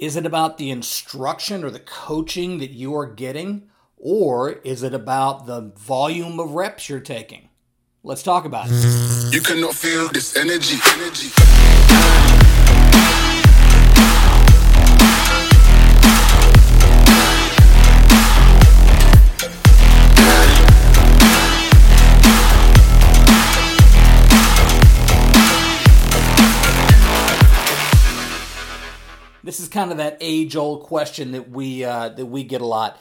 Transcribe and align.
Is 0.00 0.16
it 0.16 0.24
about 0.24 0.56
the 0.56 0.70
instruction 0.70 1.62
or 1.62 1.68
the 1.68 1.78
coaching 1.78 2.56
that 2.56 2.70
you 2.70 2.96
are 2.96 3.04
getting? 3.04 3.68
Or 3.98 4.52
is 4.64 4.82
it 4.82 4.94
about 4.94 5.44
the 5.44 5.72
volume 5.76 6.40
of 6.40 6.52
reps 6.52 6.88
you're 6.88 7.00
taking? 7.00 7.50
Let's 8.02 8.22
talk 8.22 8.46
about 8.46 8.68
it. 8.70 9.34
You 9.34 9.42
cannot 9.42 9.74
feel 9.74 10.08
this 10.08 10.38
energy, 10.38 10.78
energy. 10.96 11.28
This 29.50 29.58
is 29.58 29.68
kind 29.68 29.90
of 29.90 29.96
that 29.96 30.16
age-old 30.20 30.84
question 30.84 31.32
that 31.32 31.50
we 31.50 31.82
uh, 31.82 32.10
that 32.10 32.26
we 32.26 32.44
get 32.44 32.60
a 32.60 32.66
lot. 32.66 33.00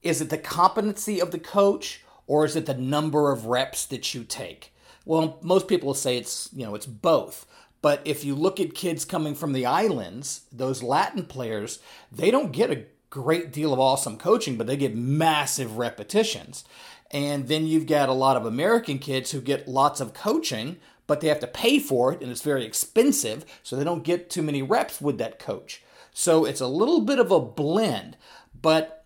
Is 0.00 0.20
it 0.20 0.30
the 0.30 0.38
competency 0.38 1.20
of 1.20 1.32
the 1.32 1.40
coach, 1.40 2.04
or 2.28 2.44
is 2.44 2.54
it 2.54 2.66
the 2.66 2.74
number 2.74 3.32
of 3.32 3.46
reps 3.46 3.84
that 3.86 4.14
you 4.14 4.22
take? 4.22 4.72
Well, 5.04 5.40
most 5.42 5.66
people 5.66 5.88
will 5.88 5.94
say 5.94 6.16
it's 6.16 6.50
you 6.52 6.64
know 6.64 6.76
it's 6.76 6.86
both. 6.86 7.46
But 7.82 8.00
if 8.04 8.24
you 8.24 8.36
look 8.36 8.60
at 8.60 8.76
kids 8.76 9.04
coming 9.04 9.34
from 9.34 9.52
the 9.52 9.66
islands, 9.66 10.42
those 10.52 10.84
Latin 10.84 11.24
players, 11.24 11.80
they 12.12 12.30
don't 12.30 12.52
get 12.52 12.70
a 12.70 12.84
great 13.10 13.52
deal 13.52 13.72
of 13.72 13.80
awesome 13.80 14.18
coaching, 14.18 14.56
but 14.56 14.68
they 14.68 14.76
get 14.76 14.94
massive 14.94 15.78
repetitions. 15.78 16.64
And 17.10 17.48
then 17.48 17.66
you've 17.66 17.88
got 17.88 18.08
a 18.08 18.12
lot 18.12 18.36
of 18.36 18.46
American 18.46 19.00
kids 19.00 19.32
who 19.32 19.40
get 19.40 19.66
lots 19.66 20.00
of 20.00 20.14
coaching, 20.14 20.76
but 21.08 21.20
they 21.20 21.26
have 21.26 21.40
to 21.40 21.48
pay 21.48 21.80
for 21.80 22.12
it 22.12 22.22
and 22.22 22.30
it's 22.30 22.42
very 22.42 22.64
expensive, 22.64 23.44
so 23.64 23.74
they 23.74 23.82
don't 23.82 24.04
get 24.04 24.30
too 24.30 24.44
many 24.44 24.62
reps 24.62 25.00
with 25.00 25.18
that 25.18 25.40
coach. 25.40 25.82
So 26.18 26.44
it's 26.44 26.60
a 26.60 26.66
little 26.66 27.02
bit 27.02 27.20
of 27.20 27.30
a 27.30 27.38
blend, 27.38 28.16
but 28.60 29.04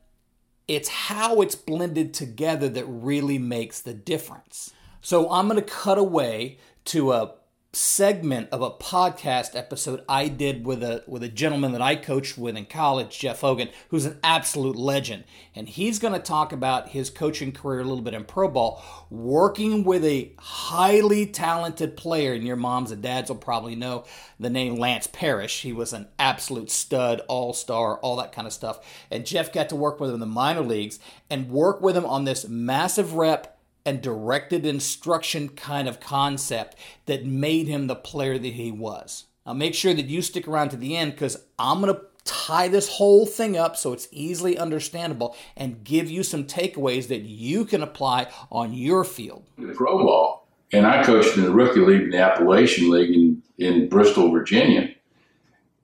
it's 0.67 0.89
how 0.89 1.43
it's 1.43 1.55
blended 1.55 2.15
together 2.15 2.71
that 2.71 2.87
really 2.87 3.37
makes 3.37 3.83
the 3.83 3.93
difference. 3.93 4.73
So 5.03 5.31
I'm 5.31 5.47
going 5.47 5.63
to 5.63 5.71
cut 5.71 5.99
away 5.99 6.57
to 6.87 7.13
a 7.13 7.35
segment 7.75 8.51
of 8.53 8.61
a 8.61 8.71
podcast 8.71 9.57
episode 9.57 10.05
I 10.07 10.29
did 10.29 10.67
with 10.67 10.83
a 10.83 11.03
with 11.07 11.23
a 11.23 11.29
gentleman 11.29 11.73
that 11.73 11.81
I 11.81 11.97
coached 11.97 12.37
with 12.37 12.55
in 12.55 12.67
college, 12.67 13.19
Jeff 13.19 13.41
Hogan, 13.41 13.71
who's 13.89 14.05
an 14.05 14.19
absolute 14.23 14.77
legend. 14.77 15.25
And 15.55 15.67
he's 15.67 15.99
going 15.99 16.13
to 16.13 16.21
talk 16.21 16.53
about 16.53 16.91
his 16.91 17.09
coaching 17.09 17.51
career 17.51 17.81
a 17.81 17.85
little 17.85 18.03
bit 18.03 18.13
in 18.13 18.25
pro 18.25 18.49
ball, 18.49 18.83
working 19.09 19.85
with 19.85 20.05
a 20.05 20.33
highly 20.39 21.25
talented 21.25 21.97
player, 21.97 22.35
and 22.35 22.47
your 22.47 22.57
moms 22.57 22.91
and 22.91 23.03
dads 23.03 23.31
will 23.31 23.39
probably 23.39 23.75
know 23.75 24.05
the 24.39 24.51
name 24.51 24.77
Lance 24.77 25.07
Parrish. 25.07 25.63
He 25.63 25.73
was 25.73 25.95
an 25.95 26.09
absolute 26.19 26.71
stud, 26.71 27.23
all-star, 27.27 27.99
all 27.99 28.17
that 28.17 28.33
kind 28.33 28.47
of 28.47 28.53
stuff. 28.53 28.81
And 29.11 29.25
Jeff 29.25 29.51
got 29.53 29.71
to 29.71 29.77
work 29.77 29.99
with 29.99 30.11
him 30.11 30.15
in 30.15 30.21
the 30.21 30.27
minor 30.27 30.61
leagues 30.61 30.99
and 31.31 31.51
work 31.51 31.81
with 31.81 31.97
him 31.97 32.05
on 32.05 32.25
this 32.25 32.47
massive 32.49 33.15
rep 33.15 33.52
and 33.85 34.01
directed 34.01 34.65
instruction 34.65 35.49
kind 35.49 35.89
of 35.89 36.01
concept 36.01 36.77
that 37.07 37.27
made 37.27 37.67
him 37.67 37.87
the 37.87 37.97
player 37.97 38.39
that 38.39 38.53
he 38.53 38.71
was. 38.71 39.25
Now, 39.47 39.55
make 39.55 39.75
sure 39.75 39.95
that 39.95 40.07
you 40.07 40.23
stick 40.23 40.47
around 40.47 40.71
to 40.71 40.77
the 40.77 40.97
end 40.97 41.13
because 41.13 41.37
I'm 41.59 41.81
going 41.81 41.95
to 41.95 42.03
tie 42.25 42.69
this 42.69 42.89
whole 42.89 43.27
thing 43.27 43.57
up 43.57 43.77
so 43.77 43.93
it's 43.93 44.09
easily 44.13 44.57
understandable 44.57 45.37
and 45.57 45.83
give 45.83 46.11
you 46.11 46.23
some 46.23 46.45
takeaways 46.45 47.09
that 47.09 47.23
you 47.23 47.65
can 47.65 47.83
apply 47.83 48.29
on 48.51 48.73
your 48.73 49.05
field. 49.05 49.45
Pro 49.75 49.99
ball, 49.99 50.47
and 50.73 50.87
I 50.87 51.03
coached 51.03 51.37
in 51.37 51.43
the 51.43 51.51
rookie 51.51 51.81
league 51.81 52.03
in 52.03 52.11
the 52.11 52.19
Appalachian 52.19 52.91
League 52.91 53.15
in, 53.15 53.43
in 53.59 53.89
Bristol, 53.89 54.31
Virginia. 54.31 54.95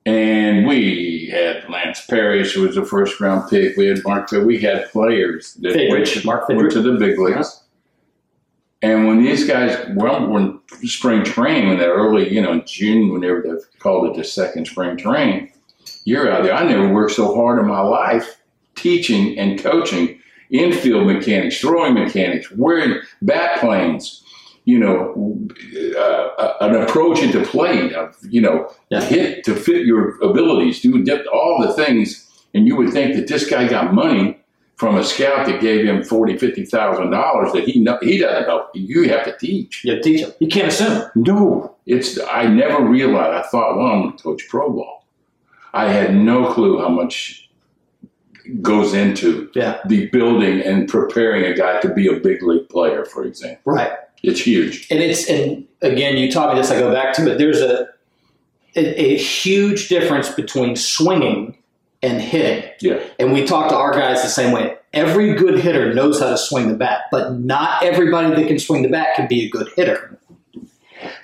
And 0.06 0.66
we 0.66 1.28
had 1.30 1.68
Lance 1.68 2.06
Parrish, 2.06 2.54
who 2.54 2.62
was 2.62 2.78
a 2.78 2.84
first 2.84 3.20
round 3.20 3.50
pick. 3.50 3.76
We 3.76 3.86
had 3.86 4.02
Mark, 4.04 4.30
we 4.30 4.58
had 4.58 4.90
players 4.90 5.54
that 5.54 5.74
Fidrych, 5.74 6.14
went, 6.14 6.24
Mark 6.24 6.48
went 6.48 6.72
to 6.72 6.80
the 6.80 6.92
big 6.92 7.18
leagues. 7.18 7.36
Uh-huh. 7.36 7.64
And 8.80 9.08
when 9.08 9.22
these 9.22 9.46
guys, 9.46 9.76
well, 9.96 10.28
when 10.28 10.60
spring 10.84 11.24
training, 11.24 11.68
when 11.68 11.78
they're 11.78 11.94
early, 11.94 12.32
you 12.32 12.40
know, 12.40 12.52
in 12.52 12.62
June, 12.64 13.12
whenever 13.12 13.42
they 13.42 13.78
called 13.80 14.08
it 14.08 14.16
the 14.16 14.24
second 14.24 14.66
spring 14.66 14.96
training, 14.96 15.52
you're 16.04 16.30
out 16.30 16.44
there. 16.44 16.54
I 16.54 16.64
never 16.64 16.92
worked 16.92 17.12
so 17.12 17.34
hard 17.34 17.58
in 17.58 17.66
my 17.66 17.80
life 17.80 18.40
teaching 18.76 19.36
and 19.38 19.60
coaching 19.60 20.20
infield 20.50 21.06
mechanics, 21.06 21.60
throwing 21.60 21.94
mechanics, 21.94 22.50
wearing 22.52 23.00
bat 23.20 23.58
planes, 23.60 24.22
you 24.64 24.78
know, 24.78 25.38
uh, 25.98 26.52
an 26.60 26.76
approach 26.76 27.20
into 27.20 27.42
play, 27.44 27.92
of, 27.94 28.16
you 28.22 28.40
know, 28.40 28.70
Yeah. 28.90 29.00
hit 29.00 29.44
to 29.44 29.54
fit 29.54 29.84
your 29.84 30.18
abilities, 30.22 30.80
do 30.80 31.04
all 31.32 31.60
the 31.60 31.72
things. 31.72 32.26
And 32.54 32.66
you 32.66 32.76
would 32.76 32.90
think 32.90 33.16
that 33.16 33.26
this 33.26 33.48
guy 33.50 33.68
got 33.68 33.92
money 33.92 34.37
from 34.78 34.96
a 34.96 35.04
scout 35.04 35.46
that 35.46 35.60
gave 35.60 35.84
him 35.84 36.02
forty, 36.02 36.38
fifty 36.38 36.64
thousand 36.64 37.10
dollars 37.10 37.52
that 37.52 37.64
he 37.64 37.80
know, 37.80 37.98
he 38.00 38.18
doesn't 38.18 38.46
know. 38.48 38.68
You 38.74 39.08
have 39.10 39.24
to 39.24 39.36
teach. 39.36 39.84
You 39.84 39.94
have 39.94 40.02
to 40.02 40.08
teach 40.08 40.20
him. 40.24 40.32
You 40.40 40.48
can't 40.48 40.68
assume. 40.68 41.04
No, 41.16 41.76
it's 41.86 42.18
I 42.30 42.46
never 42.46 42.84
realized. 42.84 43.44
I 43.44 43.48
thought, 43.48 43.76
well, 43.76 43.86
I'm 43.86 44.02
going 44.02 44.16
to 44.16 44.22
coach 44.22 44.48
pro 44.48 44.70
ball. 44.70 45.04
I 45.74 45.92
had 45.92 46.14
no 46.14 46.50
clue 46.52 46.78
how 46.78 46.88
much 46.88 47.50
goes 48.62 48.94
into 48.94 49.50
Yeah. 49.54 49.78
the 49.86 50.06
building 50.06 50.62
and 50.62 50.88
preparing 50.88 51.44
a 51.44 51.54
guy 51.54 51.80
to 51.80 51.92
be 51.92 52.06
a 52.08 52.18
big 52.18 52.42
league 52.42 52.68
player, 52.70 53.04
for 53.04 53.24
example. 53.24 53.60
Right. 53.74 53.92
It's 54.22 54.40
huge. 54.40 54.86
And 54.90 55.00
it's 55.00 55.28
and 55.28 55.66
again, 55.82 56.16
you 56.16 56.32
taught 56.32 56.54
me 56.54 56.60
this. 56.60 56.70
I 56.70 56.78
go 56.78 56.92
back 56.92 57.12
to 57.16 57.30
it. 57.32 57.38
There's 57.38 57.60
a 57.60 57.88
a, 58.76 59.00
a 59.14 59.16
huge 59.18 59.88
difference 59.88 60.30
between 60.30 60.76
swinging 60.76 61.57
and 62.02 62.20
hitting. 62.20 62.70
Yeah. 62.80 63.00
And 63.18 63.32
we 63.32 63.44
talk 63.44 63.68
to 63.70 63.76
our 63.76 63.92
guys 63.92 64.22
the 64.22 64.28
same 64.28 64.52
way. 64.52 64.76
Every 64.94 65.34
good 65.34 65.58
hitter 65.60 65.92
knows 65.92 66.20
how 66.20 66.30
to 66.30 66.38
swing 66.38 66.68
the 66.68 66.74
bat, 66.74 67.02
but 67.10 67.34
not 67.38 67.82
everybody 67.82 68.34
that 68.34 68.48
can 68.48 68.58
swing 68.58 68.82
the 68.82 68.88
bat 68.88 69.08
can 69.16 69.28
be 69.28 69.46
a 69.46 69.48
good 69.50 69.68
hitter. 69.76 70.18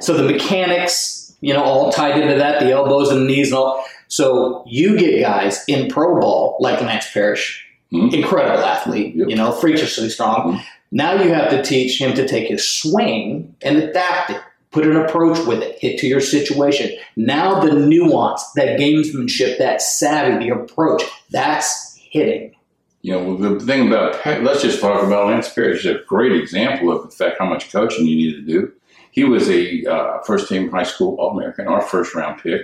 So 0.00 0.14
the 0.14 0.22
mechanics, 0.22 1.34
you 1.40 1.54
know, 1.54 1.62
all 1.62 1.90
tied 1.92 2.20
into 2.20 2.36
that, 2.36 2.60
the 2.60 2.70
elbows 2.72 3.10
and 3.10 3.22
the 3.22 3.24
knees 3.26 3.48
and 3.48 3.58
all. 3.58 3.84
So 4.08 4.64
you 4.66 4.96
get 4.98 5.20
guys 5.20 5.64
in 5.66 5.90
pro 5.90 6.20
ball 6.20 6.56
like 6.60 6.80
Lance 6.80 7.10
Parrish, 7.12 7.64
Mhm. 7.92 8.12
incredible 8.12 8.62
athlete, 8.64 9.14
Yep. 9.16 9.28
you 9.30 9.36
know, 9.36 9.50
freakishly 9.52 10.08
strong. 10.08 10.54
Mhm. 10.58 10.60
Now 10.92 11.14
you 11.22 11.32
have 11.32 11.50
to 11.50 11.62
teach 11.62 12.00
him 12.00 12.14
to 12.14 12.26
take 12.26 12.48
his 12.48 12.68
swing 12.68 13.54
and 13.62 13.78
adapt 13.78 14.30
it, 14.30 14.40
put 14.74 14.86
an 14.86 14.96
approach 14.96 15.38
with 15.46 15.62
it, 15.62 15.78
hit 15.78 15.98
to 16.00 16.08
your 16.08 16.20
situation. 16.20 16.90
Now 17.16 17.60
the 17.60 17.72
nuance, 17.72 18.44
that 18.56 18.78
gamesmanship, 18.78 19.56
that 19.58 19.80
savvy, 19.80 20.48
the 20.48 20.54
approach, 20.54 21.04
that's 21.30 21.96
hitting. 22.10 22.56
You 23.02 23.12
know, 23.12 23.36
the 23.36 23.64
thing 23.64 23.86
about 23.86 24.24
let's 24.42 24.62
just 24.62 24.80
talk 24.80 25.02
about 25.04 25.28
Lance 25.28 25.52
Parrish. 25.52 25.84
Is 25.84 25.96
a 25.96 26.04
great 26.06 26.32
example 26.32 26.90
of 26.90 27.04
in 27.04 27.10
fact 27.10 27.36
how 27.38 27.46
much 27.46 27.70
coaching 27.70 28.06
you 28.06 28.16
need 28.16 28.32
to 28.34 28.42
do. 28.42 28.72
He 29.12 29.22
was 29.22 29.48
a 29.48 29.86
uh, 29.86 30.22
first 30.22 30.48
team 30.48 30.70
high 30.70 30.82
school 30.82 31.14
All 31.20 31.38
American, 31.38 31.68
our 31.68 31.82
first 31.82 32.14
round 32.14 32.42
pick. 32.42 32.62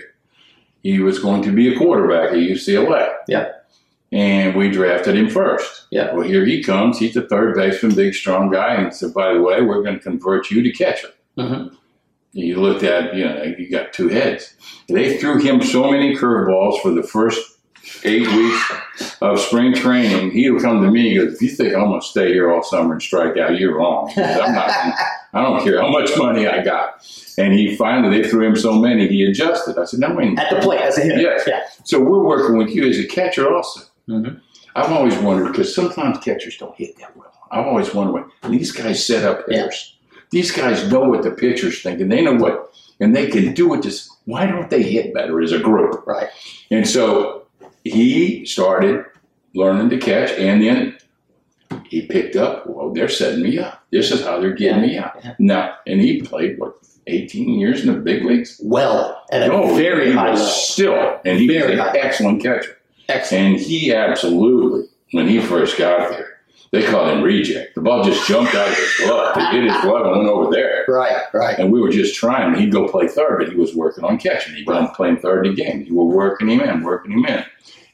He 0.83 0.99
was 0.99 1.19
going 1.21 1.43
to 1.43 1.53
be 1.53 1.73
a 1.73 1.79
quarterback 1.79 2.31
at 2.31 2.39
UCLA. 2.39 3.15
Yeah. 3.29 3.53
And 4.13 4.57
we 4.57 4.71
drafted 4.71 5.15
him 5.15 5.29
first. 5.31 5.87
Yeah. 5.91 6.13
Well, 6.13 6.27
here 6.27 6.45
he 6.45 6.65
comes. 6.65 6.99
He's 6.99 7.17
a 7.17 7.23
third 7.23 7.55
baseman, 7.55 7.95
big, 7.95 8.15
strong 8.15 8.51
guy. 8.51 8.75
And 8.75 8.93
said, 8.93 9.15
by 9.15 9.35
the 9.35 9.43
way, 9.43 9.61
we're 9.63 9.83
going 9.83 9.97
to 9.97 10.03
convert 10.03 10.51
you 10.51 10.63
to 10.63 10.73
catcher. 10.73 11.11
Mhm. 11.39 11.77
You 12.33 12.61
looked 12.61 12.83
at, 12.85 13.15
you 13.15 13.25
know, 13.25 13.43
you 13.59 13.69
got 13.71 13.93
two 13.93 14.09
heads. 14.09 14.55
They 14.89 15.19
threw 15.19 15.39
him 15.41 15.63
so 15.63 15.91
many 15.91 16.17
curveballs 16.17 16.81
for 16.81 16.91
the 16.93 17.03
first 17.03 17.59
eight 18.05 18.27
weeks 18.27 18.73
of 19.21 19.41
spring 19.41 19.75
training. 19.75 20.31
He 20.31 20.49
would 20.51 20.63
come 20.63 20.81
to 20.83 20.91
me 20.91 21.17
and 21.19 21.27
goes, 21.27 21.35
if 21.37 21.43
you 21.43 21.49
think 21.49 21.75
I'm 21.75 21.87
going 21.89 22.01
to 22.01 22.07
stay 22.07 22.33
here 22.33 22.53
all 22.53 22.63
summer 22.63 22.93
and 22.93 23.03
strike 23.03 23.37
out, 23.37 23.59
you're 23.59 23.77
wrong. 23.77 24.13
I'm 24.17 24.55
not, 24.55 24.71
I 25.33 25.43
don't 25.43 25.63
care 25.65 25.81
how 25.81 25.89
much 25.91 26.11
money 26.17 26.47
I 26.47 26.63
got. 26.63 27.05
And 27.37 27.53
he 27.53 27.75
finally, 27.77 28.23
they 28.23 28.29
threw 28.29 28.47
him 28.47 28.57
so 28.57 28.75
many, 28.75 29.09
he 29.09 29.25
adjusted. 29.25 29.77
I 29.79 29.85
said, 29.85 30.01
no, 30.01 30.15
wait. 30.15 30.39
At 30.39 30.51
the 30.51 30.61
plate 30.61 30.81
as 30.83 30.99
a 30.99 31.01
hitter. 31.03 31.21
Yes. 31.21 31.45
Yeah. 31.47 31.63
So 31.85 32.01
we're 32.01 32.23
working 32.23 32.57
with 32.59 32.69
you 32.71 32.89
as 32.89 32.99
a 32.99 33.07
catcher 33.07 33.53
also. 33.53 33.81
Mhm. 34.09 34.41
I've 34.77 34.93
always 34.93 35.17
wondered 35.19 35.49
because 35.51 35.75
sometimes 35.75 36.19
catchers 36.19 36.57
don't 36.59 36.77
hit 36.77 36.97
that 36.99 37.17
well. 37.17 37.33
I've 37.51 37.67
always 37.67 37.93
wondered 37.93 38.13
when 38.43 38.53
these 38.53 38.71
guys 38.71 39.05
set 39.05 39.25
up 39.25 39.45
Yeah. 39.49 39.69
These 40.31 40.53
guys 40.53 40.91
know 40.91 41.01
what 41.01 41.23
the 41.23 41.31
pitcher's 41.31 41.83
thinking. 41.83 42.09
They 42.09 42.23
know 42.23 42.35
what, 42.35 42.73
and 43.01 43.15
they 43.15 43.29
can 43.29 43.53
do 43.53 43.75
it. 43.75 43.83
Just 43.83 44.11
why 44.25 44.47
don't 44.47 44.71
they 44.71 44.83
hit 44.83 45.13
better 45.13 45.41
as 45.41 45.53
a 45.53 45.59
group? 45.59 46.07
Right. 46.07 46.29
And 46.71 46.87
so 46.87 47.47
he 47.85 48.47
started 48.47 49.05
learning 49.55 49.91
to 49.91 49.99
catch, 49.99 50.31
and 50.33 50.63
then 50.63 50.99
he 51.85 52.07
picked 52.07 52.37
up. 52.37 52.67
Well, 52.67 52.93
they're 52.93 53.09
setting 53.09 53.43
me 53.43 53.59
up. 53.59 53.85
This 53.91 54.13
is 54.13 54.25
how 54.25 54.41
they're 54.41 54.55
getting 54.55 54.83
me 54.83 54.99
out. 54.99 55.19
Yeah. 55.23 55.35
Now, 55.39 55.77
and 55.87 56.01
he 56.01 56.23
played 56.23 56.59
what 56.59 56.77
18 57.07 57.59
years 57.59 57.85
in 57.85 57.93
the 57.93 57.99
big 57.99 58.25
leagues. 58.25 58.61
Well, 58.63 59.25
at 59.33 59.43
a 59.43 59.49
No, 59.49 59.75
very 59.75 60.13
high 60.13 60.31
was 60.31 60.41
level. 60.41 60.55
Still, 60.55 61.21
and 61.25 61.39
he 61.39 61.49
Very 61.49 61.77
was 61.77 61.89
an 61.89 61.97
excellent 61.97 62.43
catcher. 62.43 62.77
Excellent. 63.09 63.47
And 63.47 63.57
he 63.61 63.93
absolutely, 63.93 64.89
when 65.13 65.27
he 65.27 65.41
first 65.41 65.77
got 65.77 66.11
there, 66.11 66.30
They 66.73 66.87
called 66.87 67.09
him 67.11 67.23
reject. 67.23 67.75
The 67.75 67.81
ball 67.81 68.05
just 68.05 68.29
jumped 68.29 68.55
out 68.55 68.69
of 68.69 68.77
his 68.77 68.97
glove. 68.99 69.37
It 69.37 69.53
hit 69.53 69.65
his 69.65 69.81
glove 69.83 70.07
and 70.07 70.19
went 70.19 70.29
over 70.29 70.53
there. 70.53 70.85
Right, 70.87 71.23
right. 71.35 71.59
And 71.59 71.73
we 71.73 71.81
were 71.81 71.91
just 71.91 72.15
trying. 72.15 72.55
He'd 72.55 72.71
go 72.71 72.89
play 72.89 73.09
third, 73.09 73.39
but 73.41 73.49
he 73.49 73.57
was 73.57 73.75
working 73.75 74.05
on 74.05 74.19
catching. 74.19 74.55
He'd 74.55 74.67
been 74.67 74.87
playing 74.89 75.19
third 75.19 75.47
again. 75.49 75.85
We 75.89 75.97
were 75.97 76.05
working 76.05 76.49
him 76.49 76.61
in, 76.61 76.85
working 76.85 77.13
him 77.13 77.27
in. 77.27 77.45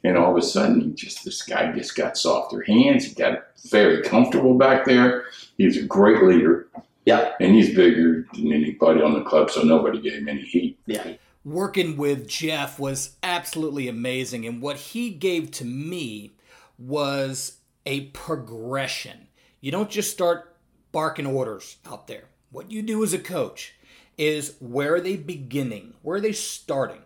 And 0.05 0.19
all 0.19 0.31
of 0.31 0.37
a 0.37 0.43
sudden, 0.43 0.82
he 0.82 0.90
just 0.93 1.25
this 1.25 1.40
guy 1.43 1.73
just 1.73 1.96
got 1.96 2.19
softer 2.19 2.61
hands. 2.62 3.06
He 3.06 3.14
got 3.14 3.46
very 3.70 4.02
comfortable 4.02 4.58
back 4.58 4.84
there. 4.84 5.25
He's 5.56 5.78
a 5.78 5.82
great 5.82 6.23
leader. 6.23 6.69
Yeah, 7.06 7.32
And 7.40 7.55
he's 7.55 7.75
bigger 7.75 8.26
than 8.34 8.52
anybody 8.52 9.00
on 9.00 9.14
the 9.14 9.23
club, 9.23 9.50
so 9.50 9.62
nobody 9.62 10.00
gave 10.00 10.14
him 10.14 10.28
any 10.28 10.43
heat. 10.43 10.76
yeah. 10.87 11.12
working 11.44 11.96
with 11.96 12.26
Jeff 12.28 12.81
was 12.81 13.17
absolutely 13.23 13.87
amazing. 13.88 14.44
And 14.44 14.61
what 14.61 14.76
he 14.76 15.11
gave 15.11 15.52
to 15.52 15.64
me 15.64 16.32
was 16.76 17.58
a 17.87 18.06
progression. 18.06 19.29
You 19.61 19.71
don't 19.71 19.91
just 19.91 20.11
start 20.11 20.56
barking 20.93 21.27
orders 21.27 21.77
out 21.88 22.09
there. 22.09 22.25
What 22.50 22.71
you 22.71 22.83
do 22.83 23.03
as 23.03 23.12
a 23.12 23.19
coach 23.19 23.75
is 24.19 24.56
where 24.61 24.94
are 24.94 25.00
they 25.00 25.17
beginning? 25.17 25.94
Where 26.03 26.17
are 26.17 26.21
they 26.21 26.33
starting? 26.33 27.03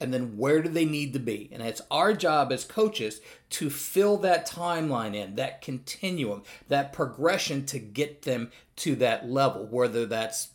And 0.00 0.14
then 0.14 0.38
where 0.38 0.62
do 0.62 0.70
they 0.70 0.86
need 0.86 1.12
to 1.12 1.18
be? 1.18 1.50
And 1.52 1.62
it's 1.62 1.82
our 1.90 2.14
job 2.14 2.52
as 2.52 2.64
coaches 2.64 3.20
to 3.50 3.68
fill 3.68 4.16
that 4.18 4.48
timeline 4.48 5.14
in, 5.14 5.34
that 5.36 5.60
continuum, 5.60 6.42
that 6.68 6.92
progression 6.94 7.66
to 7.66 7.78
get 7.78 8.22
them 8.22 8.50
to 8.76 8.96
that 8.96 9.28
level, 9.28 9.66
whether 9.66 10.06
that's 10.06 10.48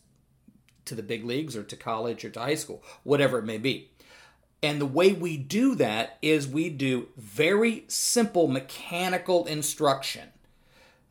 to 0.86 0.95
the 0.95 1.04
big 1.04 1.25
leagues 1.25 1.56
or 1.56 1.63
to 1.63 1.75
college 1.75 2.25
or 2.25 2.30
to 2.31 2.39
high 2.39 2.56
school, 2.56 2.83
whatever 3.04 3.38
it 3.38 3.45
may 3.45 3.57
be. 3.57 3.92
And 4.65 4.81
the 4.81 4.88
way 4.88 5.13
we 5.13 5.38
do 5.38 5.75
that 5.75 6.17
is 6.23 6.47
we 6.47 6.69
do 6.69 7.09
very 7.15 7.85
simple 7.88 8.47
mechanical 8.47 9.45
instruction. 9.45 10.29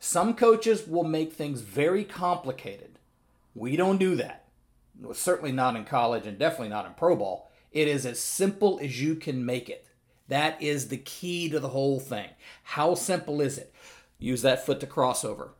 Some 0.00 0.34
coaches 0.34 0.88
will 0.88 1.04
make 1.04 1.32
things 1.32 1.60
very 1.60 2.02
complicated. 2.02 2.98
We 3.54 3.76
don't 3.76 3.98
do 3.98 4.16
that. 4.16 4.46
Certainly 5.12 5.52
not 5.52 5.76
in 5.76 5.84
college 5.84 6.26
and 6.26 6.36
definitely 6.36 6.70
not 6.70 6.84
in 6.84 6.94
pro 6.94 7.14
ball. 7.14 7.52
It 7.70 7.86
is 7.86 8.04
as 8.04 8.18
simple 8.18 8.80
as 8.82 9.00
you 9.00 9.14
can 9.14 9.46
make 9.46 9.68
it. 9.68 9.86
That 10.26 10.60
is 10.60 10.88
the 10.88 10.96
key 10.96 11.48
to 11.50 11.60
the 11.60 11.68
whole 11.68 12.00
thing. 12.00 12.30
How 12.64 12.96
simple 12.96 13.40
is 13.40 13.56
it? 13.56 13.72
Use 14.18 14.42
that 14.42 14.66
foot 14.66 14.80
to 14.80 14.86
crossover. 14.88 15.50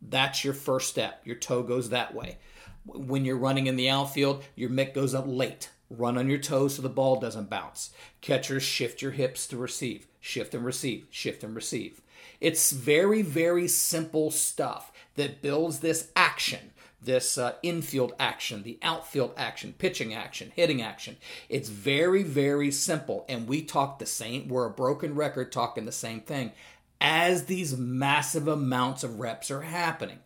That's 0.00 0.44
your 0.44 0.54
first 0.54 0.88
step. 0.88 1.20
Your 1.24 1.34
toe 1.34 1.64
goes 1.64 1.90
that 1.90 2.14
way. 2.14 2.38
When 2.86 3.24
you're 3.24 3.36
running 3.36 3.66
in 3.66 3.74
the 3.74 3.90
outfield, 3.90 4.44
your 4.54 4.70
mitt 4.70 4.94
goes 4.94 5.16
up 5.16 5.24
late. 5.26 5.70
Run 5.90 6.16
on 6.16 6.28
your 6.28 6.38
toes 6.38 6.76
so 6.76 6.82
the 6.82 6.88
ball 6.88 7.18
doesn't 7.18 7.50
bounce. 7.50 7.90
Catchers 8.20 8.62
shift 8.62 9.02
your 9.02 9.10
hips 9.10 9.46
to 9.48 9.56
receive. 9.56 10.06
Shift 10.20 10.54
and 10.54 10.64
receive. 10.64 11.06
Shift 11.10 11.42
and 11.42 11.54
receive. 11.54 12.00
It's 12.40 12.70
very, 12.70 13.22
very 13.22 13.66
simple 13.66 14.30
stuff 14.30 14.92
that 15.16 15.42
builds 15.42 15.80
this 15.80 16.10
action, 16.14 16.70
this 17.02 17.36
uh, 17.36 17.54
infield 17.62 18.14
action, 18.18 18.62
the 18.62 18.78
outfield 18.82 19.32
action, 19.36 19.74
pitching 19.76 20.14
action, 20.14 20.52
hitting 20.54 20.80
action. 20.80 21.16
It's 21.48 21.68
very, 21.68 22.22
very 22.22 22.70
simple. 22.70 23.26
And 23.28 23.48
we 23.48 23.62
talk 23.62 23.98
the 23.98 24.06
same, 24.06 24.48
we're 24.48 24.66
a 24.66 24.70
broken 24.70 25.14
record 25.14 25.50
talking 25.50 25.86
the 25.86 25.92
same 25.92 26.20
thing 26.20 26.52
as 27.00 27.46
these 27.46 27.76
massive 27.76 28.46
amounts 28.46 29.02
of 29.02 29.18
reps 29.18 29.50
are 29.50 29.62
happening. 29.62 30.18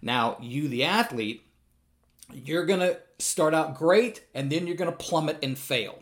Now, 0.00 0.36
you, 0.40 0.68
the 0.68 0.84
athlete, 0.84 1.44
you're 2.32 2.66
going 2.66 2.80
to 2.80 2.98
start 3.18 3.54
out 3.54 3.76
great 3.76 4.24
and 4.34 4.50
then 4.50 4.66
you're 4.66 4.76
going 4.76 4.90
to 4.90 4.96
plummet 4.96 5.38
and 5.42 5.58
fail. 5.58 5.98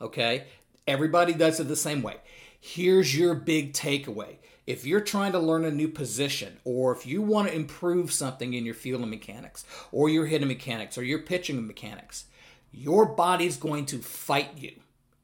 Okay? 0.00 0.44
Everybody 0.86 1.32
does 1.32 1.60
it 1.60 1.68
the 1.68 1.76
same 1.76 2.02
way. 2.02 2.16
Here's 2.60 3.16
your 3.16 3.34
big 3.34 3.72
takeaway. 3.72 4.36
If 4.66 4.84
you're 4.84 5.00
trying 5.00 5.32
to 5.32 5.38
learn 5.38 5.64
a 5.64 5.70
new 5.70 5.88
position, 5.88 6.58
or 6.64 6.92
if 6.94 7.06
you 7.06 7.22
want 7.22 7.48
to 7.48 7.54
improve 7.54 8.12
something 8.12 8.54
in 8.54 8.64
your 8.64 8.74
field 8.74 9.02
of 9.02 9.08
mechanics, 9.08 9.64
or 9.90 10.08
your 10.08 10.26
hitting 10.26 10.46
mechanics, 10.46 10.96
or 10.96 11.02
your 11.02 11.20
pitching 11.20 11.66
mechanics, 11.66 12.26
your 12.70 13.06
body's 13.06 13.56
going 13.56 13.86
to 13.86 13.98
fight 13.98 14.50
you. 14.56 14.72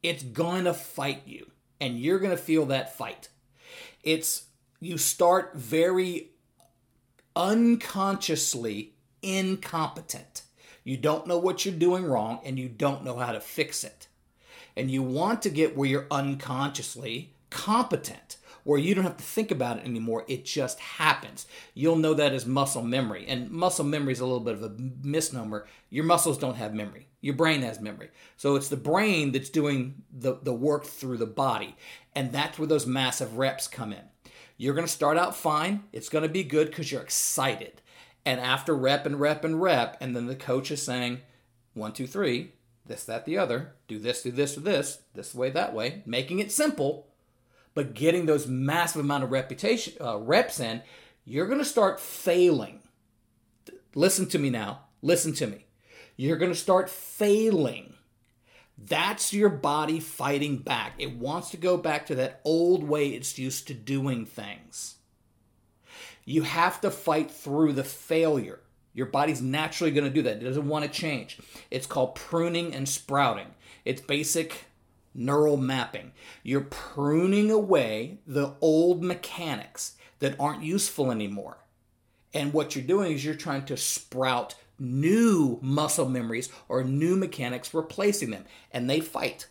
It's 0.03 0.23
going 0.23 0.65
to 0.65 0.73
fight 0.73 1.21
you, 1.25 1.51
and 1.79 1.99
you're 1.99 2.19
going 2.19 2.35
to 2.35 2.41
feel 2.41 2.65
that 2.65 2.97
fight. 2.97 3.29
It's 4.03 4.47
you 4.79 4.97
start 4.97 5.55
very 5.55 6.31
unconsciously 7.35 8.95
incompetent. 9.21 10.43
You 10.83 10.97
don't 10.97 11.27
know 11.27 11.37
what 11.37 11.65
you're 11.65 11.75
doing 11.75 12.05
wrong 12.05 12.39
and 12.45 12.57
you 12.57 12.69
don't 12.69 13.03
know 13.03 13.17
how 13.17 13.33
to 13.33 13.41
fix 13.41 13.83
it. 13.83 14.07
And 14.75 14.89
you 14.89 15.03
want 15.03 15.41
to 15.41 15.49
get 15.49 15.75
where 15.75 15.89
you're 15.89 16.07
unconsciously 16.09 17.33
competent, 17.49 18.37
where 18.63 18.79
you 18.79 18.93
don't 18.93 19.03
have 19.03 19.17
to 19.17 19.23
think 19.23 19.51
about 19.51 19.79
it 19.79 19.85
anymore. 19.85 20.23
It 20.27 20.45
just 20.45 20.79
happens. 20.79 21.47
You'll 21.73 21.95
know 21.95 22.13
that 22.13 22.33
as 22.33 22.45
muscle 22.45 22.83
memory. 22.83 23.25
And 23.27 23.49
muscle 23.49 23.85
memory 23.85 24.13
is 24.13 24.19
a 24.19 24.25
little 24.25 24.39
bit 24.39 24.53
of 24.53 24.63
a 24.63 24.75
misnomer. 25.03 25.65
Your 25.89 26.03
muscles 26.03 26.37
don't 26.37 26.55
have 26.55 26.73
memory, 26.73 27.07
your 27.21 27.35
brain 27.35 27.61
has 27.63 27.79
memory. 27.79 28.09
So 28.37 28.55
it's 28.55 28.69
the 28.69 28.77
brain 28.77 29.31
that's 29.31 29.49
doing 29.49 30.03
the, 30.11 30.37
the 30.41 30.53
work 30.53 30.85
through 30.85 31.17
the 31.17 31.25
body. 31.25 31.75
And 32.15 32.31
that's 32.31 32.57
where 32.57 32.67
those 32.67 32.85
massive 32.85 33.37
reps 33.37 33.67
come 33.67 33.93
in. 33.93 34.03
You're 34.57 34.73
going 34.73 34.87
to 34.87 34.91
start 34.91 35.17
out 35.17 35.35
fine. 35.35 35.83
It's 35.93 36.09
going 36.09 36.23
to 36.23 36.29
be 36.29 36.43
good 36.43 36.67
because 36.67 36.91
you're 36.91 37.01
excited. 37.01 37.81
And 38.27 38.41
after 38.41 38.75
rep 38.75 39.05
and 39.05 39.21
rep 39.21 39.45
and 39.45 39.61
rep, 39.61 39.95
and 40.01 40.13
then 40.13 40.25
the 40.25 40.35
coach 40.35 40.69
is 40.69 40.83
saying, 40.83 41.21
one, 41.73 41.93
two, 41.93 42.05
three, 42.05 42.51
this, 42.85 43.05
that, 43.05 43.23
the 43.23 43.37
other, 43.37 43.75
do 43.87 43.99
this, 43.99 44.21
do 44.21 44.31
this, 44.31 44.55
do 44.55 44.59
this, 44.59 44.99
this 45.13 45.33
way, 45.33 45.49
that 45.51 45.73
way, 45.73 46.01
making 46.05 46.39
it 46.39 46.51
simple, 46.51 47.07
but 47.73 47.93
getting 47.93 48.25
those 48.25 48.45
massive 48.45 48.99
amount 48.99 49.23
of 49.23 49.31
reputation 49.31 49.93
uh, 50.01 50.17
reps 50.17 50.59
in, 50.59 50.81
you're 51.23 51.47
going 51.47 51.57
to 51.59 51.63
start 51.63 52.01
failing. 52.01 52.81
Listen 53.95 54.25
to 54.25 54.39
me 54.39 54.49
now. 54.49 54.81
Listen 55.01 55.31
to 55.35 55.47
me. 55.47 55.65
You're 56.17 56.35
going 56.35 56.51
to 56.51 56.57
start 56.57 56.89
failing. 56.89 57.93
That's 58.77 59.31
your 59.31 59.47
body 59.47 60.01
fighting 60.01 60.57
back. 60.57 60.95
It 60.97 61.15
wants 61.15 61.51
to 61.51 61.57
go 61.57 61.77
back 61.77 62.05
to 62.07 62.15
that 62.15 62.41
old 62.43 62.83
way 62.83 63.07
it's 63.07 63.39
used 63.39 63.67
to 63.67 63.73
doing 63.73 64.25
things. 64.25 64.96
You 66.29 66.41
have 66.41 66.81
to 66.81 66.91
fight 66.91 67.31
through 67.31 67.71
the 67.71 67.85
failure. 67.85 68.59
Your 68.93 69.05
body's 69.05 69.41
naturally 69.41 69.91
going 69.91 70.03
to 70.03 70.13
do 70.13 70.23
that. 70.23 70.41
It 70.41 70.43
doesn't 70.43 70.67
want 70.67 70.83
to 70.83 70.91
change. 70.91 71.39
It's 71.71 71.87
called 71.87 72.15
pruning 72.15 72.75
and 72.75 72.89
sprouting. 72.89 73.53
It's 73.85 74.01
basic 74.01 74.65
neural 75.13 75.55
mapping. 75.55 76.11
You're 76.43 76.67
pruning 76.69 77.49
away 77.49 78.19
the 78.27 78.55
old 78.59 79.05
mechanics 79.05 79.95
that 80.19 80.37
aren't 80.37 80.63
useful 80.63 81.11
anymore. 81.11 81.59
And 82.33 82.51
what 82.51 82.75
you're 82.75 82.83
doing 82.83 83.13
is 83.13 83.23
you're 83.23 83.33
trying 83.33 83.63
to 83.63 83.77
sprout 83.77 84.55
new 84.77 85.59
muscle 85.61 86.09
memories 86.09 86.49
or 86.67 86.83
new 86.83 87.15
mechanics 87.15 87.73
replacing 87.73 88.31
them. 88.31 88.43
And 88.73 88.89
they 88.89 88.99
fight. 88.99 89.47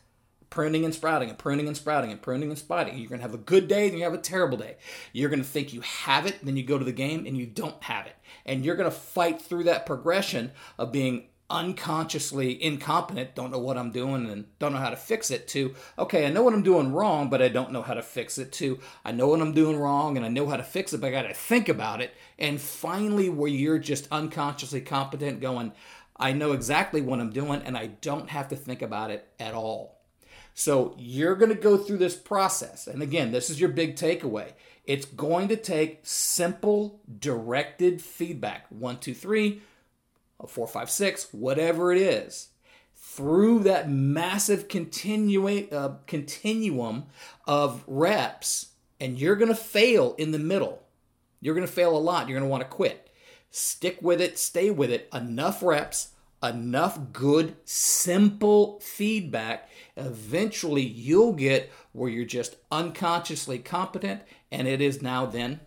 Pruning 0.57 0.87
and 0.87 0.95
sprouting 0.95 1.29
and 1.29 1.37
pruning 1.37 1.67
and 1.67 1.77
sprouting 1.77 2.11
and 2.11 2.23
pruning 2.23 2.49
and 2.49 2.59
sprouting. 2.59 2.97
You're 2.97 3.11
going 3.11 3.19
to 3.19 3.27
have 3.27 3.35
a 3.35 3.37
good 3.37 3.69
day, 3.69 3.91
then 3.91 3.99
you 3.99 4.05
have 4.05 4.15
a 4.15 4.19
terrible 4.19 4.57
day. 4.57 4.79
You're 5.13 5.29
going 5.29 5.43
to 5.43 5.47
think 5.47 5.75
you 5.75 5.83
have 5.83 6.25
it, 6.25 6.39
then 6.43 6.57
you 6.57 6.63
go 6.63 6.79
to 6.79 6.85
the 6.85 6.93
game 6.93 7.27
and 7.27 7.37
you 7.37 7.45
don't 7.45 7.83
have 7.83 8.07
it. 8.07 8.17
And 8.47 8.65
you're 8.65 8.75
going 8.75 8.91
to 8.91 8.97
fight 8.97 9.43
through 9.43 9.65
that 9.65 9.85
progression 9.85 10.53
of 10.79 10.93
being 10.93 11.27
unconsciously 11.51 12.65
incompetent, 12.65 13.35
don't 13.35 13.51
know 13.51 13.59
what 13.59 13.77
I'm 13.77 13.91
doing 13.91 14.31
and 14.31 14.47
don't 14.59 14.73
know 14.73 14.79
how 14.79 14.89
to 14.89 14.97
fix 14.97 15.31
it, 15.31 15.47
to, 15.49 15.75
okay, 15.99 16.27
I 16.27 16.31
know 16.31 16.43
what 16.43 16.55
I'm 16.55 16.63
doing 16.63 16.91
wrong, 16.91 17.29
but 17.29 17.43
I 17.43 17.49
don't 17.49 17.71
know 17.71 17.83
how 17.83 17.93
to 17.93 18.01
fix 18.01 18.39
it, 18.39 18.51
to, 18.53 18.81
I 19.05 19.13
know 19.13 19.27
what 19.27 19.43
I'm 19.43 19.53
doing 19.53 19.77
wrong 19.77 20.17
and 20.17 20.25
I 20.25 20.31
know 20.31 20.47
how 20.47 20.57
to 20.57 20.65
fix 20.65 20.95
it, 20.95 21.03
but 21.03 21.09
I 21.09 21.11
got 21.11 21.29
to 21.29 21.35
think 21.35 21.69
about 21.69 22.01
it. 22.01 22.15
And 22.39 22.59
finally, 22.59 23.29
where 23.29 23.51
you're 23.51 23.79
just 23.79 24.09
unconsciously 24.11 24.81
competent, 24.81 25.41
going, 25.41 25.73
I 26.17 26.33
know 26.33 26.53
exactly 26.53 27.03
what 27.03 27.21
I'm 27.21 27.31
doing 27.31 27.61
and 27.61 27.77
I 27.77 27.89
don't 27.89 28.31
have 28.31 28.49
to 28.49 28.57
think 28.57 28.81
about 28.81 29.11
it 29.11 29.29
at 29.39 29.53
all. 29.53 29.96
So 30.59 30.95
you're 30.97 31.37
going 31.37 31.55
to 31.55 31.55
go 31.55 31.77
through 31.77 31.99
this 31.99 32.17
process. 32.17 32.87
And 32.87 33.03
again, 33.03 33.31
this 33.31 33.51
is 33.51 33.61
your 33.61 33.69
big 33.69 33.95
takeaway. 33.95 34.53
It's 34.85 35.05
going 35.05 35.49
to 35.49 35.57
take 35.57 36.01
simple, 36.03 37.03
directed 37.19 38.01
feedback. 38.01 38.65
One, 38.71 38.99
two, 38.99 39.13
three, 39.13 39.61
four, 40.49 40.67
five, 40.67 40.91
six, 40.91 41.29
whatever 41.31 41.93
it 41.93 42.01
is, 42.01 42.49
through 42.95 43.65
that 43.65 43.91
massive 43.91 44.63
uh, 44.63 45.91
continuum 46.07 47.05
of 47.47 47.85
reps, 47.87 48.69
and 48.99 49.19
you're 49.19 49.37
going 49.37 49.51
to 49.51 49.55
fail 49.55 50.15
in 50.17 50.31
the 50.31 50.39
middle. 50.39 50.83
You're 51.43 51.55
going 51.55 51.67
to 51.67 51.73
fail 51.73 51.95
a 51.95 51.99
lot. 51.99 52.29
You're 52.29 52.39
going 52.39 52.49
to 52.49 52.51
want 52.51 52.63
to 52.63 52.69
quit. 52.69 53.11
Stick 53.51 53.99
with 54.01 54.23
it, 54.23 54.39
stay 54.39 54.71
with 54.71 54.91
it. 54.91 55.07
Enough 55.13 55.63
reps, 55.63 56.13
enough 56.43 57.13
good, 57.13 57.57
simple 57.65 58.81
feedback. 58.81 59.69
Eventually, 59.97 60.83
you'll 60.83 61.33
get 61.33 61.73
where 61.93 62.11
you're 62.11 62.25
just 62.25 62.57
unconsciously 62.71 63.59
competent, 63.59 64.23
and 64.51 64.69
it 64.69 64.81
is 64.81 65.03
now 65.03 65.27
then 65.27 65.61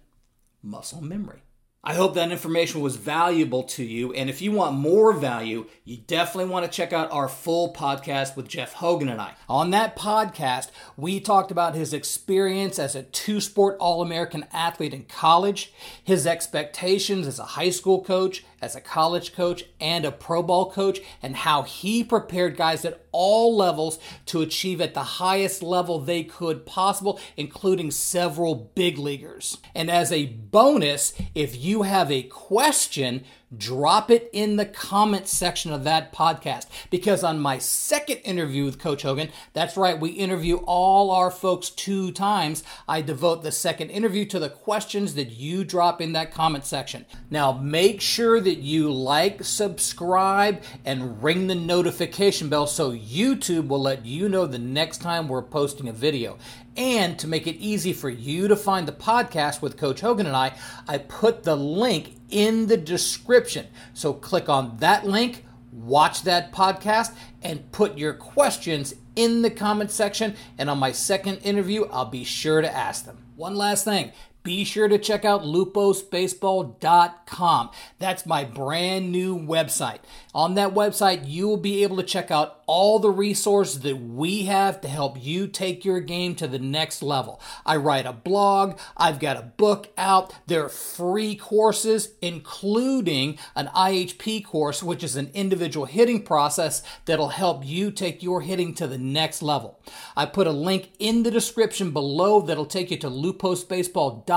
muscle 0.61 1.01
memory. 1.01 1.41
I 1.81 1.93
hope 1.93 2.13
that 2.15 2.29
information 2.29 2.81
was 2.81 2.97
valuable 2.97 3.63
to 3.63 3.85
you. 3.85 4.11
And 4.11 4.29
if 4.29 4.41
you 4.41 4.51
want 4.51 4.75
more 4.75 5.13
value, 5.13 5.65
you 5.85 5.95
definitely 5.95 6.51
want 6.51 6.65
to 6.65 6.71
check 6.71 6.91
out 6.91 7.09
our 7.09 7.29
full 7.29 7.73
podcast 7.73 8.35
with 8.35 8.49
Jeff 8.49 8.73
Hogan 8.73 9.07
and 9.07 9.21
I. 9.21 9.35
On 9.47 9.71
that 9.71 9.95
podcast, 9.95 10.71
We 10.97 11.21
talked 11.21 11.51
about 11.51 11.75
his 11.75 11.93
experience 11.93 12.79
as 12.79 12.95
a 12.95 13.03
two 13.03 13.39
sport 13.39 13.77
All 13.79 14.01
American 14.01 14.45
athlete 14.51 14.93
in 14.93 15.05
college, 15.05 15.71
his 16.03 16.27
expectations 16.27 17.25
as 17.25 17.39
a 17.39 17.43
high 17.43 17.69
school 17.69 18.03
coach, 18.03 18.43
as 18.61 18.75
a 18.75 18.81
college 18.81 19.33
coach, 19.33 19.65
and 19.79 20.05
a 20.05 20.11
pro 20.11 20.43
ball 20.43 20.71
coach, 20.71 20.99
and 21.21 21.35
how 21.35 21.63
he 21.63 22.03
prepared 22.03 22.57
guys 22.57 22.85
at 22.85 23.05
all 23.11 23.55
levels 23.55 23.99
to 24.25 24.41
achieve 24.41 24.81
at 24.81 24.93
the 24.93 25.03
highest 25.03 25.63
level 25.63 25.99
they 25.99 26.23
could 26.23 26.65
possible, 26.65 27.19
including 27.37 27.91
several 27.91 28.55
big 28.55 28.97
leaguers. 28.97 29.57
And 29.73 29.89
as 29.89 30.11
a 30.11 30.27
bonus, 30.27 31.13
if 31.33 31.55
you 31.57 31.83
have 31.83 32.11
a 32.11 32.23
question, 32.23 33.23
drop 33.57 34.11
it 34.11 34.29
in 34.31 34.55
the 34.55 34.65
comments 34.65 35.31
section 35.31 35.71
of 35.71 35.83
that 35.83 36.13
podcast 36.13 36.67
because 36.89 37.23
on 37.23 37.39
my 37.39 37.57
second 37.57 38.17
interview 38.17 38.65
with 38.65 38.79
Coach 38.79 39.01
Hogan, 39.01 39.29
that's 39.53 39.77
right, 39.77 39.99
we 39.99 40.09
interview 40.09 40.57
all 40.57 41.11
our 41.11 41.31
folks 41.31 41.69
two 41.69 42.11
times. 42.11 42.63
I 42.87 43.01
devote 43.01 43.43
the 43.43 43.51
second 43.51 43.89
interview 43.89 44.25
to 44.25 44.39
the 44.39 44.49
questions 44.49 45.15
that 45.15 45.31
you 45.31 45.63
drop 45.63 46.01
in 46.01 46.13
that 46.13 46.31
comment 46.31 46.65
section. 46.65 47.05
Now, 47.29 47.51
make 47.51 48.01
sure 48.01 48.39
that 48.39 48.59
you 48.59 48.91
like, 48.91 49.43
subscribe, 49.43 50.61
and 50.85 51.23
ring 51.23 51.47
the 51.47 51.55
notification 51.55 52.49
bell 52.49 52.67
so 52.67 52.91
YouTube 52.91 53.67
will 53.67 53.81
let 53.81 54.05
you 54.05 54.29
know 54.29 54.45
the 54.45 54.59
next 54.59 54.99
time 54.99 55.27
we're 55.27 55.41
posting 55.41 55.87
a 55.87 55.93
video. 55.93 56.37
And 56.79 57.19
to 57.19 57.27
make 57.27 57.45
it 57.45 57.57
easy 57.57 57.91
for 57.91 58.09
you 58.09 58.47
to 58.47 58.55
find 58.55 58.87
the 58.87 58.93
podcast 58.93 59.61
with 59.61 59.75
Coach 59.75 59.99
Hogan 59.99 60.25
and 60.25 60.35
I, 60.35 60.53
I 60.87 60.97
put 60.97 61.43
the 61.43 61.57
link 61.57 62.15
in 62.29 62.67
the 62.67 62.77
description. 62.77 63.67
So 63.93 64.13
click 64.13 64.47
on 64.47 64.77
that 64.77 65.05
link, 65.05 65.43
watch 65.73 66.23
that 66.23 66.53
podcast, 66.53 67.13
and 67.41 67.69
put 67.73 67.97
your 67.97 68.13
questions 68.13 68.95
in 69.17 69.41
the 69.41 69.51
comment 69.51 69.91
section. 69.91 70.37
And 70.57 70.69
on 70.69 70.79
my 70.79 70.93
second 70.93 71.39
interview, 71.39 71.83
I'll 71.91 72.05
be 72.05 72.23
sure 72.23 72.61
to 72.61 72.73
ask 72.73 73.03
them. 73.03 73.17
One 73.35 73.55
last 73.55 73.83
thing 73.83 74.13
be 74.43 74.63
sure 74.63 74.87
to 74.87 74.97
check 74.97 75.25
out 75.25 75.43
luposbaseball.com. 75.43 77.69
That's 77.97 78.25
my 78.25 78.45
brand 78.45 79.11
new 79.11 79.37
website. 79.37 79.99
On 80.33 80.55
that 80.55 80.73
website, 80.73 81.27
you 81.27 81.47
will 81.47 81.57
be 81.57 81.83
able 81.83 81.97
to 81.97 82.03
check 82.03 82.31
out 82.31 82.61
all 82.65 82.99
the 82.99 83.09
resources 83.09 83.81
that 83.81 83.97
we 83.97 84.45
have 84.45 84.79
to 84.81 84.87
help 84.87 85.21
you 85.21 85.47
take 85.47 85.83
your 85.83 85.99
game 85.99 86.35
to 86.35 86.47
the 86.47 86.59
next 86.59 87.01
level. 87.01 87.41
I 87.65 87.75
write 87.77 88.05
a 88.05 88.13
blog, 88.13 88.77
I've 88.95 89.19
got 89.19 89.37
a 89.37 89.41
book 89.41 89.91
out, 89.97 90.35
there 90.47 90.65
are 90.65 90.69
free 90.69 91.35
courses, 91.35 92.09
including 92.21 93.39
an 93.55 93.71
IHP 93.75 94.45
course, 94.45 94.83
which 94.83 95.03
is 95.03 95.15
an 95.15 95.31
individual 95.33 95.87
hitting 95.87 96.21
process 96.23 96.83
that'll 97.05 97.29
help 97.29 97.65
you 97.65 97.89
take 97.91 98.21
your 98.23 98.41
hitting 98.41 98.75
to 98.75 98.85
the 98.87 98.99
next 98.99 99.41
level. 99.41 99.79
I 100.15 100.27
put 100.27 100.47
a 100.47 100.51
link 100.51 100.91
in 100.99 101.23
the 101.23 101.31
description 101.31 101.91
below 101.91 102.41
that'll 102.41 102.65
take 102.65 102.91
you 102.91 102.97
to 102.97 103.09
luposbaseball.com 103.09 104.28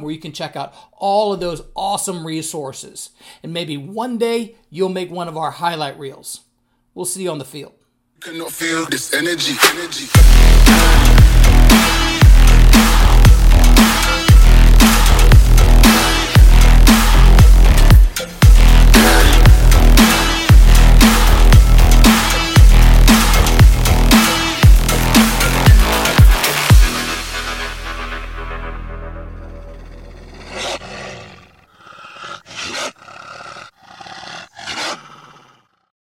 where 0.00 0.12
you 0.12 0.20
can 0.20 0.32
check 0.32 0.56
out 0.56 0.74
all 0.92 1.32
of 1.32 1.40
those 1.40 1.62
awesome 1.74 2.26
resources. 2.26 3.10
And 3.42 3.52
maybe 3.52 3.76
one 3.76 4.18
day 4.18 4.56
you'll 4.70 4.88
make 4.88 5.10
one 5.10 5.28
of 5.28 5.36
our 5.36 5.50
highlight 5.50 5.98
reels. 5.98 6.40
We'll 6.94 7.04
see 7.04 7.24
you 7.24 7.30
on 7.30 7.38
the 7.38 7.44
field. 7.44 7.74